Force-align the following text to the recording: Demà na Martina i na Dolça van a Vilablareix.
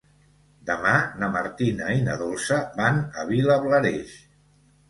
Demà 0.69 0.93
na 1.23 1.29
Martina 1.35 1.91
i 1.97 2.01
na 2.07 2.17
Dolça 2.23 2.57
van 2.81 2.99
a 3.01 3.27
Vilablareix. 3.33 4.21